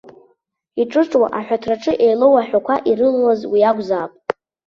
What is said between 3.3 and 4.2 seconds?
уи акәзаап.